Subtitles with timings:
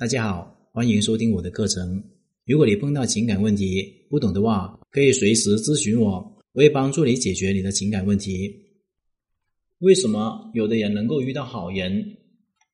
[0.00, 2.02] 大家好，欢迎收听我的课程。
[2.46, 6.12] 如果你碰到情感问题不懂的话，可以随时咨询我，
[6.54, 8.50] 我会帮助你解决你的情感问题。
[9.80, 12.16] 为什么有的人能够遇到好人，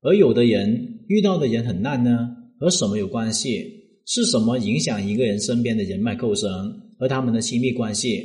[0.00, 2.28] 而有的人遇到的人很烂呢？
[2.58, 3.70] 和什么有关系？
[4.04, 6.50] 是什么影响一个人身边的人脉构成
[6.98, 8.20] 和他们的亲密关系？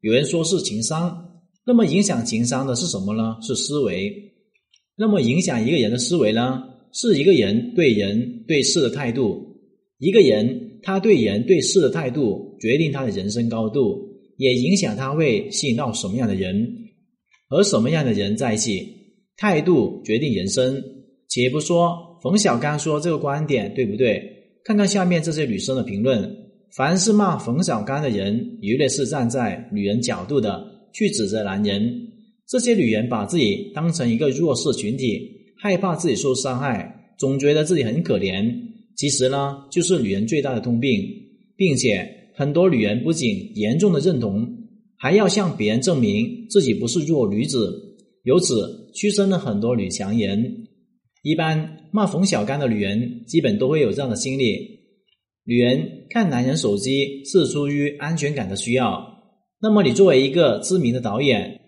[0.00, 3.36] 有人说是情商，那么影响情商的是什么呢？
[3.42, 4.12] 是思维。
[4.96, 6.64] 那么影响一个人的思维呢？
[6.92, 9.46] 是一个人对人对事的态度。
[9.98, 13.98] 一个人他对人对事的态度，决定他的人生高度，
[14.38, 16.66] 也影响他会吸引到什么样的人，
[17.48, 18.86] 和什么样的人在一起。
[19.36, 20.82] 态度决定人生。
[21.28, 24.22] 且不说冯小刚说这个观点对不对，
[24.64, 26.28] 看看下面这些女生的评论。
[26.76, 31.90] 凡是骂冯小刚的人，一律是站在女人角度的去指责男人。
[32.48, 35.39] 这些女人把自己当成一个弱势群体。
[35.62, 38.50] 害怕自己受伤害，总觉得自己很可怜。
[38.96, 41.02] 其实呢，就是女人最大的通病，
[41.56, 44.48] 并且很多女人不仅严重的认同，
[44.96, 47.78] 还要向别人证明自己不是弱女子，
[48.24, 50.66] 由此催生了很多女强人。
[51.22, 54.80] 一般骂冯小刚的女人，基本都会有这样的心理：
[55.44, 59.06] 女人看男人手机是出于安全感的需要。
[59.60, 61.59] 那么，你作为一个知名的导演。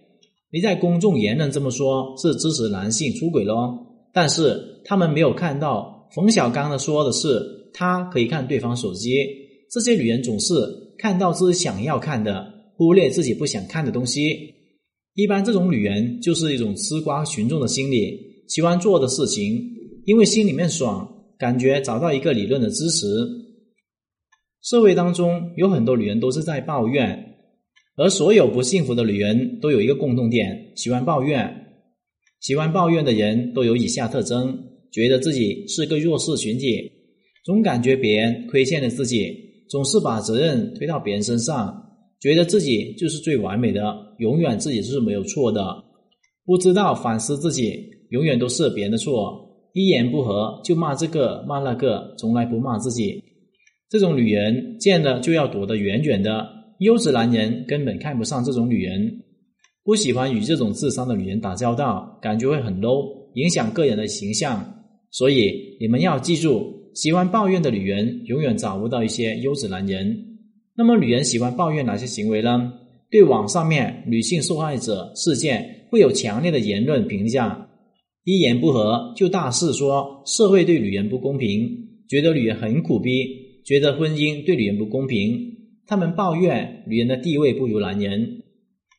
[0.52, 3.74] 你在公众言论这么说，是支持男性出轨喽？
[4.12, 9.14] 但是他们没有看到冯小刚的说的是，他可以看对方手机。
[9.70, 10.52] 这些女人总是
[10.98, 14.52] 看到自己想要看的，忽略自己不想看的东西。
[15.14, 19.58] 一般这种女人就是一种吃瓜群众的心理，喜欢做的事情，
[20.04, 21.08] 因为心里面爽，
[21.38, 23.06] 感觉找到一个理论的支持。
[24.60, 27.31] 社会当中有很多女人都是在抱怨。
[27.96, 31.66] 而所有不幸福的女人都有一个共同点：喜欢抱怨。
[32.40, 34.58] 喜欢抱怨的人都有以下特征：
[34.90, 36.90] 觉得自己是个弱势群体，
[37.44, 39.32] 总感觉别人亏欠了自己，
[39.68, 41.72] 总是把责任推到别人身上，
[42.18, 45.62] 觉得自己就是最完美的，永远自己是没有错的，
[46.46, 47.78] 不知道反思自己，
[48.10, 49.38] 永远都是别人的错，
[49.74, 53.22] 一言不合就骂这个骂那个，从来不骂自己。
[53.88, 56.61] 这种女人见了就要躲得远远的。
[56.82, 59.22] 优质男人根本看不上这种女人，
[59.84, 64.64] 不喜欢与这种智商的女人打交道，感觉会很 low，影响个人的形象。
[65.10, 70.16] 所以你们要记住，喜欢抱怨的女人永远找不到一些优质男人。
[70.74, 72.72] 那么，女人喜欢抱怨哪些行为呢？
[73.10, 77.68] 对网上面女性受害者事件会有强烈的言论评价，
[78.24, 81.68] 一言不合就大肆说社会对女人不公平，
[82.08, 83.10] 觉得女人很苦逼，
[83.66, 85.38] 觉得婚姻对女人不公平。
[85.92, 88.42] 他们抱怨女人的地位不如男人，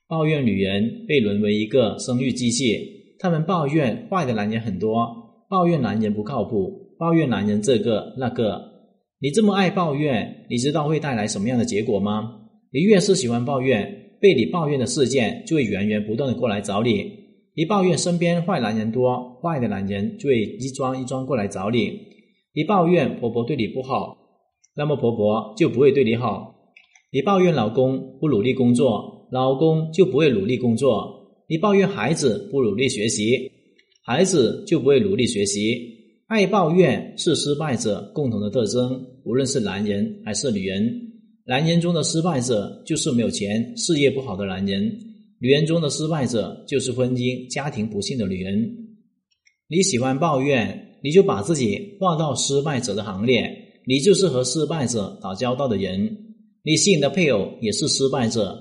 [0.08, 3.16] 抱怨女人被沦为一个生育机器。
[3.18, 5.10] 他们抱怨坏的男人很多，
[5.50, 8.62] 抱怨男人不靠谱，抱怨男人这个那个。
[9.20, 12.30] 你这么爱抱怨，你知道会带来什么样的结果吗？
[12.72, 17.10] 你越是喜欢抱怨，被你抱怨的事件就会源源不断的过来找你。
[17.56, 22.00] 你抱怨身边坏男人多，坏的男人就会一桩一桩过来找你。
[22.54, 24.16] 你抱怨婆婆对你不好，
[24.76, 26.52] 那么婆婆就不会对你好。
[27.14, 30.98] 你抱怨老公不努力工作，老公就不会努力工作；
[31.48, 33.52] 你抱怨孩子不努力学习，
[34.02, 35.80] 孩子就不会努力学习。
[36.26, 40.92] 爱抱怨是失败者共同的特征，无论是男人还是女人。
[41.46, 44.82] 男人中的失败者就是没有钱、事业不好的男人；
[45.40, 48.58] 女人中的失败者就是婚姻家庭不幸的女人。
[49.68, 53.48] 你喜欢抱怨，你就把自己划到失败者的行列，
[53.86, 56.18] 你就是和失败者打交道的人。
[56.64, 58.58] 你吸引的配偶也是失败者，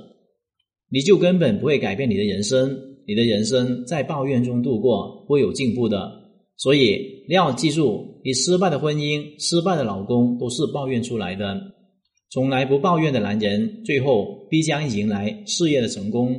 [0.91, 2.77] 你就根本不会改变你的人生。
[3.07, 6.11] 你的人生在抱怨中度过，会有进步的。
[6.57, 11.61] 所以你要记住，你失败的婚姻、失败的老公都是抱怨出来的。
[12.31, 16.33] 从来不抱怨的男人，最后必将迎来事业的成功；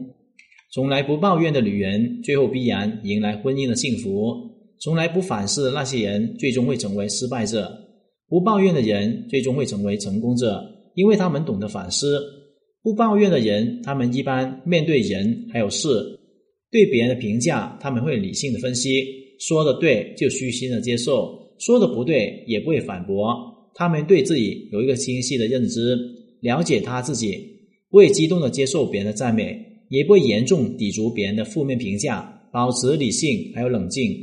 [0.74, 4.34] 从来不抱怨的女人，最后必然迎来婚姻的幸福；
[4.80, 7.62] 从来不反思的那些人，最终会成为失败者；
[8.28, 10.62] 不抱怨的人，最终会成为成功者。
[10.96, 12.20] 因为他们懂得反思，
[12.82, 15.88] 不抱怨的人，他们一般面对人还有事，
[16.72, 19.04] 对别人的评价，他们会理性的分析，
[19.40, 23.36] 说的对就虚心的接受，说的不对也不会反驳。
[23.76, 25.98] 他们对自己有一个清晰的认知，
[26.42, 27.40] 了解他自己，
[27.90, 29.60] 不会激动的接受别人的赞美，
[29.90, 34.16] 也不会严重抵触别人的负面评价，保持理性还有冷静。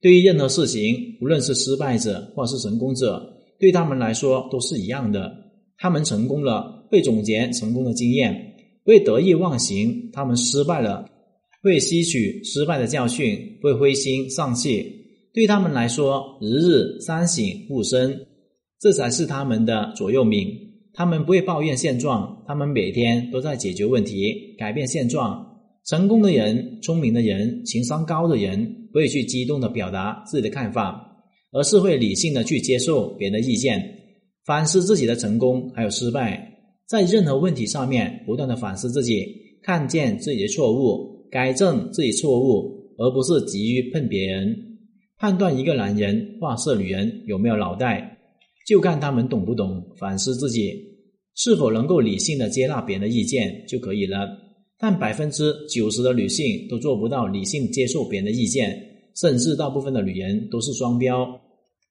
[0.00, 3.24] 对于任何事情，无论是失败者或是成功者，
[3.60, 5.32] 对他们来说都是一样的。
[5.78, 8.34] 他们成功了，会总结成功的经验；
[8.84, 11.08] 会得意忘形，他们失败了，
[11.62, 14.94] 会吸取失败的教训；会灰心丧气。
[15.32, 18.26] 对他们来说，日日三省吾身，
[18.80, 20.48] 这才是他们的左右铭。
[20.94, 25.46] 他们不会抱怨现状，他们每天都在解决问题，改变现状。
[25.84, 31.16] 成功的人、聪明的人、情商高的人，不会去激动的表达自己的看法，
[31.52, 33.97] 而是会理性的去接受别人的意见，
[34.48, 36.42] 反思自己的成功还有失败，
[36.86, 39.22] 在任何问题上面不断的反思自己，
[39.62, 44.56] 看见自己的错误，改正自己错误，而不是急于喷别人。
[45.18, 48.16] 判断一个男人或是女人有没有脑袋，
[48.66, 50.72] 就看他们懂不懂反思自己，
[51.34, 54.26] 是否能够理性的接纳别人的意见就可以了。
[54.78, 58.82] 但百分之九十的女性都做不到理性接受别人的意见，
[59.14, 61.38] 甚至大部分的女人都是双标。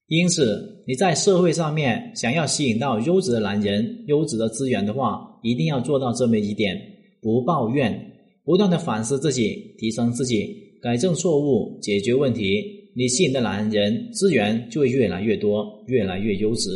[0.07, 6.79] 因此，你在社会上面想要吸引到优质的男人、优质的资源的话，一定要做到这么一点：
[7.21, 7.93] 不抱怨，
[8.45, 10.47] 不断的反思自己，提升自己，
[10.81, 12.63] 改正错误，解决问题。
[12.95, 16.69] 你吸引的男人资源就会越来越多，越来越优质。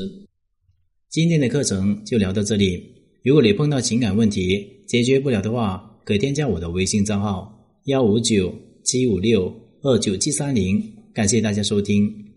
[1.09, 2.83] 今天的课程就聊到这里。
[3.23, 7.49] 如果你碰到情感问题解决不了的话，可添加我的微信账号
[7.85, 8.53] 幺五九
[8.83, 9.51] 七五六
[9.83, 10.83] 二九七三零。
[11.13, 12.30] 感谢大家收听。